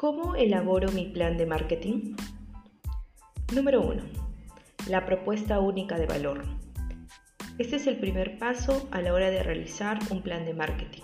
¿Cómo 0.00 0.34
elaboro 0.34 0.90
mi 0.92 1.04
plan 1.04 1.36
de 1.36 1.44
marketing? 1.44 2.16
Número 3.54 3.82
1. 3.82 4.02
La 4.88 5.04
propuesta 5.04 5.60
única 5.60 5.98
de 5.98 6.06
valor. 6.06 6.42
Este 7.58 7.76
es 7.76 7.86
el 7.86 7.98
primer 7.98 8.38
paso 8.38 8.88
a 8.92 9.02
la 9.02 9.12
hora 9.12 9.28
de 9.28 9.42
realizar 9.42 9.98
un 10.08 10.22
plan 10.22 10.46
de 10.46 10.54
marketing. 10.54 11.02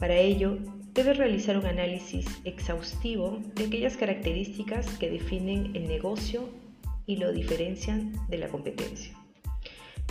Para 0.00 0.16
ello, 0.16 0.58
debes 0.94 1.16
realizar 1.16 1.56
un 1.56 1.66
análisis 1.66 2.26
exhaustivo 2.44 3.38
de 3.54 3.66
aquellas 3.66 3.96
características 3.96 4.98
que 4.98 5.10
definen 5.10 5.70
el 5.76 5.86
negocio 5.86 6.48
y 7.06 7.18
lo 7.18 7.30
diferencian 7.30 8.14
de 8.28 8.38
la 8.38 8.48
competencia. 8.48 9.14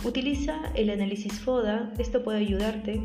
Utiliza 0.02 0.72
el 0.74 0.88
análisis 0.88 1.38
FODA, 1.40 1.92
esto 1.98 2.24
puede 2.24 2.38
ayudarte, 2.38 3.02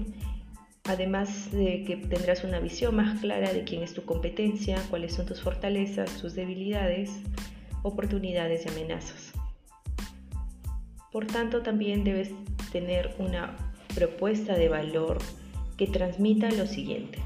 además 0.90 1.52
de 1.52 1.84
que 1.84 1.98
tendrás 1.98 2.44
una 2.44 2.60
visión 2.60 2.96
más 2.96 3.20
clara 3.20 3.54
de 3.54 3.64
quién 3.64 3.84
es 3.84 3.94
tu 3.94 4.06
competencia, 4.06 4.82
cuáles 4.90 5.14
son 5.14 5.28
tus 5.28 5.42
fortalezas, 5.42 6.20
tus 6.20 6.34
debilidades, 6.34 7.12
oportunidades 7.84 8.66
y 8.66 8.70
amenazas. 8.70 9.32
Por 11.12 11.28
tanto, 11.28 11.62
también 11.62 12.04
debes 12.04 12.32
tener 12.72 13.16
una 13.20 13.56
propuesta 13.94 14.56
de 14.56 14.68
valor 14.68 15.20
que 15.78 15.86
transmita 15.86 16.50
lo 16.52 16.66
siguiente. 16.66 17.20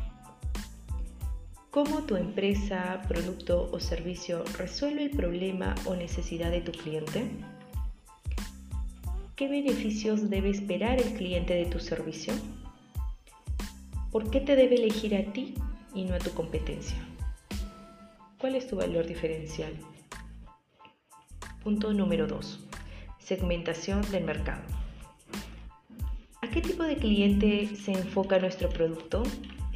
¿Cómo 1.71 2.03
tu 2.03 2.17
empresa, 2.17 3.01
producto 3.07 3.69
o 3.71 3.79
servicio 3.79 4.43
resuelve 4.57 5.05
el 5.05 5.11
problema 5.11 5.73
o 5.85 5.95
necesidad 5.95 6.51
de 6.51 6.61
tu 6.61 6.73
cliente? 6.73 7.31
¿Qué 9.37 9.47
beneficios 9.47 10.29
debe 10.29 10.49
esperar 10.49 11.01
el 11.01 11.13
cliente 11.13 11.53
de 11.55 11.65
tu 11.65 11.79
servicio? 11.79 12.33
¿Por 14.13 14.29
qué 14.29 14.41
te 14.41 14.55
debe 14.55 14.75
elegir 14.75 15.15
a 15.15 15.33
ti 15.33 15.55
y 15.95 16.03
no 16.03 16.13
a 16.13 16.19
tu 16.19 16.29
competencia? 16.35 16.99
¿Cuál 18.37 18.53
es 18.53 18.67
tu 18.67 18.75
valor 18.75 19.07
diferencial? 19.07 19.73
Punto 21.63 21.91
número 21.93 22.27
2. 22.27 22.59
Segmentación 23.17 24.03
del 24.11 24.23
mercado. 24.23 24.61
¿A 26.43 26.47
qué 26.47 26.61
tipo 26.61 26.83
de 26.83 26.97
cliente 26.97 27.75
se 27.75 27.93
enfoca 27.93 28.37
nuestro 28.37 28.69
producto? 28.69 29.23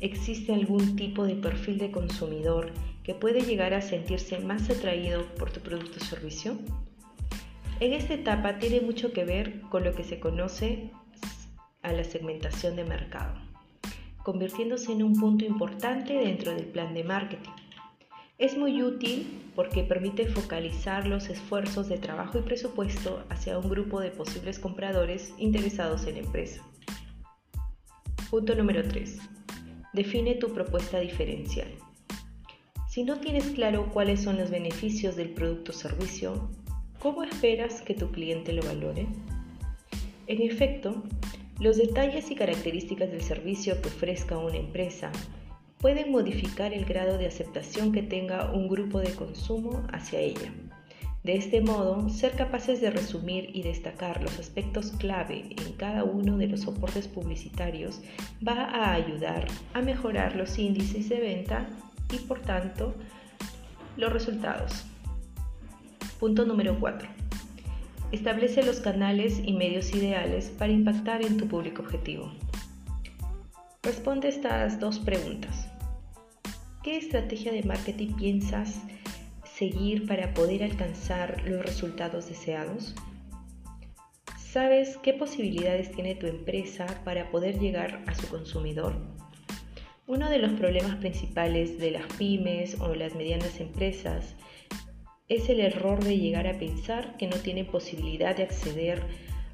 ¿Existe 0.01 0.53
algún 0.53 0.95
tipo 0.95 1.25
de 1.25 1.33
perfil 1.33 1.79
de 1.79 1.89
consumidor 1.89 2.69
que 3.03 3.15
puede 3.15 3.41
llegar 3.41 3.73
a 3.73 3.81
sentirse 3.81 4.37
más 4.37 4.69
atraído 4.69 5.25
por 5.39 5.49
tu 5.49 5.61
producto 5.61 5.97
o 5.99 6.05
servicio? 6.05 6.59
En 7.79 7.91
esta 7.91 8.13
etapa 8.13 8.59
tiene 8.59 8.81
mucho 8.81 9.11
que 9.13 9.25
ver 9.25 9.61
con 9.61 9.83
lo 9.83 9.95
que 9.95 10.03
se 10.03 10.19
conoce 10.19 10.91
a 11.81 11.91
la 11.91 12.03
segmentación 12.03 12.75
de 12.75 12.83
mercado, 12.83 13.46
convirtiéndose 14.27 14.91
en 14.91 15.03
un 15.03 15.13
punto 15.13 15.45
importante 15.45 16.11
dentro 16.11 16.53
del 16.53 16.65
plan 16.65 16.93
de 16.93 17.05
marketing. 17.05 17.49
Es 18.37 18.57
muy 18.57 18.83
útil 18.83 19.25
porque 19.55 19.85
permite 19.85 20.25
focalizar 20.25 21.07
los 21.07 21.29
esfuerzos 21.29 21.87
de 21.87 21.97
trabajo 21.97 22.37
y 22.37 22.41
presupuesto 22.41 23.23
hacia 23.29 23.57
un 23.57 23.69
grupo 23.69 24.01
de 24.01 24.11
posibles 24.11 24.59
compradores 24.59 25.33
interesados 25.37 26.05
en 26.07 26.15
la 26.15 26.19
empresa. 26.23 26.61
Punto 28.29 28.53
número 28.53 28.85
3. 28.85 29.17
Define 29.93 30.35
tu 30.35 30.53
propuesta 30.53 30.99
diferencial. 30.99 31.69
Si 32.89 33.05
no 33.05 33.21
tienes 33.21 33.45
claro 33.51 33.89
cuáles 33.93 34.21
son 34.23 34.37
los 34.37 34.49
beneficios 34.49 35.15
del 35.15 35.29
producto 35.29 35.71
o 35.71 35.75
servicio, 35.75 36.49
¿Cómo 36.99 37.23
esperas 37.23 37.81
que 37.83 37.93
tu 37.93 38.11
cliente 38.11 38.51
lo 38.53 38.63
valore? 38.63 39.05
En 40.25 40.41
efecto, 40.41 41.03
los 41.59 41.77
detalles 41.77 42.29
y 42.29 42.35
características 42.35 43.11
del 43.11 43.21
servicio 43.21 43.81
que 43.81 43.89
ofrezca 43.89 44.37
una 44.37 44.57
empresa 44.57 45.11
pueden 45.79 46.11
modificar 46.11 46.73
el 46.73 46.85
grado 46.85 47.17
de 47.17 47.27
aceptación 47.27 47.91
que 47.91 48.03
tenga 48.03 48.51
un 48.51 48.67
grupo 48.67 48.99
de 48.99 49.13
consumo 49.13 49.83
hacia 49.91 50.19
ella. 50.19 50.51
De 51.23 51.35
este 51.35 51.61
modo, 51.61 52.07
ser 52.09 52.33
capaces 52.33 52.79
de 52.79 52.89
resumir 52.89 53.49
y 53.53 53.63
destacar 53.63 54.21
los 54.21 54.39
aspectos 54.39 54.91
clave 54.91 55.49
en 55.49 55.73
cada 55.73 56.03
uno 56.03 56.37
de 56.37 56.47
los 56.47 56.61
soportes 56.61 57.07
publicitarios 57.07 58.01
va 58.47 58.63
a 58.63 58.93
ayudar 58.93 59.45
a 59.73 59.81
mejorar 59.81 60.35
los 60.35 60.57
índices 60.57 61.09
de 61.09 61.19
venta 61.19 61.67
y 62.13 62.17
por 62.19 62.39
tanto 62.39 62.93
los 63.97 64.13
resultados. 64.13 64.85
Punto 66.19 66.45
número 66.45 66.79
4. 66.79 67.26
Establece 68.11 68.63
los 68.63 68.79
canales 68.79 69.41
y 69.43 69.51
medios 69.51 69.93
ideales 69.93 70.49
para 70.57 70.71
impactar 70.71 71.21
en 71.25 71.35
tu 71.35 71.47
público 71.49 71.81
objetivo. 71.81 72.31
Responde 73.83 74.29
estas 74.29 74.79
dos 74.79 74.99
preguntas. 74.99 75.67
¿Qué 76.83 76.95
estrategia 76.95 77.51
de 77.51 77.63
marketing 77.63 78.15
piensas 78.15 78.79
seguir 79.43 80.07
para 80.07 80.33
poder 80.33 80.63
alcanzar 80.63 81.43
los 81.49 81.61
resultados 81.65 82.29
deseados? 82.29 82.95
¿Sabes 84.37 84.97
qué 85.03 85.11
posibilidades 85.11 85.91
tiene 85.91 86.15
tu 86.15 86.27
empresa 86.27 86.85
para 87.03 87.29
poder 87.29 87.59
llegar 87.59 88.03
a 88.07 88.15
su 88.15 88.29
consumidor? 88.29 88.95
Uno 90.07 90.29
de 90.29 90.39
los 90.39 90.53
problemas 90.53 90.95
principales 90.95 91.77
de 91.77 91.91
las 91.91 92.05
pymes 92.13 92.79
o 92.79 92.95
las 92.95 93.15
medianas 93.15 93.59
empresas 93.59 94.33
es 95.29 95.49
el 95.49 95.59
error 95.59 96.03
de 96.03 96.17
llegar 96.17 96.47
a 96.47 96.57
pensar 96.57 97.17
que 97.17 97.27
no 97.27 97.35
tiene 97.37 97.65
posibilidad 97.65 98.35
de 98.35 98.43
acceder 98.43 99.03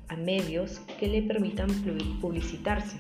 a 0.08 0.16
medios 0.16 0.80
que 1.00 1.08
le 1.08 1.24
permitan 1.24 1.70
publicitarse. 2.22 2.98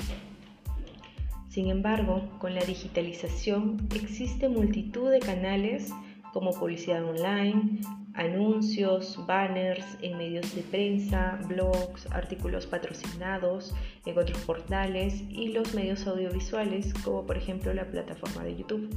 Sin 1.49 1.69
embargo, 1.69 2.29
con 2.39 2.55
la 2.55 2.63
digitalización 2.63 3.87
existe 3.93 4.49
multitud 4.49 5.11
de 5.11 5.19
canales 5.19 5.91
como 6.33 6.51
publicidad 6.51 7.05
online, 7.05 7.81
anuncios, 8.15 9.23
banners 9.27 9.85
en 10.01 10.17
medios 10.17 10.55
de 10.55 10.63
prensa, 10.63 11.39
blogs, 11.47 12.07
artículos 12.11 12.65
patrocinados 12.65 13.75
en 14.07 14.17
otros 14.17 14.39
portales 14.39 15.21
y 15.29 15.49
los 15.49 15.75
medios 15.75 16.07
audiovisuales 16.07 16.91
como 17.03 17.23
por 17.27 17.37
ejemplo 17.37 17.71
la 17.71 17.85
plataforma 17.85 18.43
de 18.43 18.55
YouTube. 18.55 18.89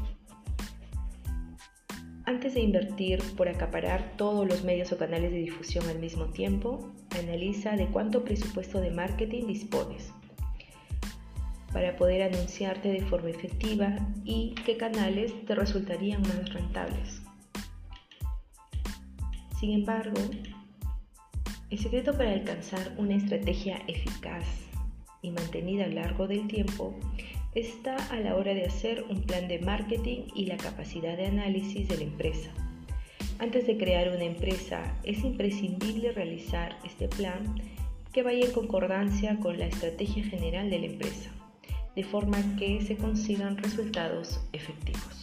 Antes 2.26 2.54
de 2.54 2.60
invertir 2.60 3.22
por 3.36 3.48
acaparar 3.48 4.16
todos 4.16 4.48
los 4.48 4.64
medios 4.64 4.90
o 4.90 4.98
canales 4.98 5.30
de 5.30 5.38
difusión 5.38 5.88
al 5.88 6.00
mismo 6.00 6.26
tiempo, 6.26 6.92
analiza 7.16 7.76
de 7.76 7.86
cuánto 7.86 8.24
presupuesto 8.24 8.80
de 8.80 8.90
marketing 8.90 9.46
dispones 9.46 10.12
para 11.72 11.96
poder 11.96 12.22
anunciarte 12.22 12.88
de 12.88 13.02
forma 13.02 13.30
efectiva 13.30 13.96
y 14.24 14.56
qué 14.64 14.76
canales 14.76 15.32
te 15.44 15.54
resultarían 15.54 16.22
más 16.22 16.52
rentables. 16.52 17.22
Sin 19.60 19.70
embargo, 19.70 20.20
el 21.70 21.78
secreto 21.78 22.12
para 22.16 22.32
alcanzar 22.32 22.92
una 22.96 23.14
estrategia 23.14 23.82
eficaz 23.86 24.46
y 25.22 25.30
mantenida 25.30 25.84
a 25.84 25.88
lo 25.88 25.94
largo 25.94 26.26
del 26.26 26.48
tiempo 26.48 26.98
está 27.56 27.96
a 28.10 28.20
la 28.20 28.36
hora 28.36 28.52
de 28.52 28.66
hacer 28.66 29.04
un 29.08 29.22
plan 29.22 29.48
de 29.48 29.58
marketing 29.58 30.28
y 30.34 30.44
la 30.44 30.58
capacidad 30.58 31.16
de 31.16 31.26
análisis 31.26 31.88
de 31.88 31.96
la 31.96 32.04
empresa. 32.04 32.50
Antes 33.38 33.66
de 33.66 33.78
crear 33.78 34.10
una 34.14 34.24
empresa 34.24 34.94
es 35.04 35.24
imprescindible 35.24 36.12
realizar 36.12 36.78
este 36.84 37.08
plan 37.08 37.56
que 38.12 38.22
vaya 38.22 38.44
en 38.44 38.52
concordancia 38.52 39.38
con 39.40 39.58
la 39.58 39.66
estrategia 39.66 40.24
general 40.24 40.68
de 40.68 40.80
la 40.80 40.86
empresa, 40.86 41.30
de 41.94 42.04
forma 42.04 42.38
que 42.58 42.82
se 42.82 42.96
consigan 42.96 43.56
resultados 43.56 44.40
efectivos. 44.52 45.15